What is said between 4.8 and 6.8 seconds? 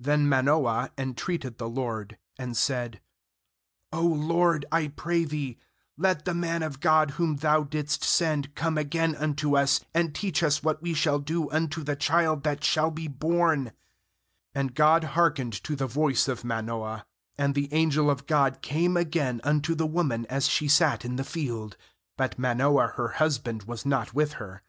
pray Thee, let the man of